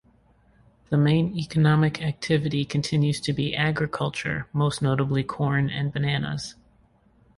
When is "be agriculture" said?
3.33-4.47